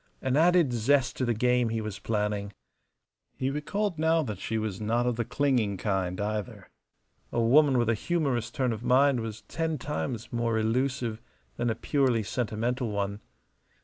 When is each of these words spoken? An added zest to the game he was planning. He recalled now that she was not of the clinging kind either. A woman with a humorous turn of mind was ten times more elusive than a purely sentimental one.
An 0.19 0.35
added 0.35 0.73
zest 0.73 1.15
to 1.17 1.25
the 1.25 1.33
game 1.35 1.69
he 1.69 1.79
was 1.79 1.99
planning. 1.99 2.53
He 3.37 3.51
recalled 3.51 3.99
now 3.99 4.23
that 4.23 4.39
she 4.39 4.57
was 4.57 4.81
not 4.81 5.05
of 5.05 5.15
the 5.15 5.23
clinging 5.23 5.77
kind 5.77 6.19
either. 6.19 6.71
A 7.31 7.39
woman 7.39 7.77
with 7.77 7.87
a 7.87 7.93
humorous 7.93 8.49
turn 8.49 8.73
of 8.73 8.81
mind 8.83 9.19
was 9.19 9.41
ten 9.43 9.77
times 9.77 10.33
more 10.33 10.57
elusive 10.57 11.21
than 11.57 11.69
a 11.69 11.75
purely 11.75 12.23
sentimental 12.23 12.89
one. 12.89 13.21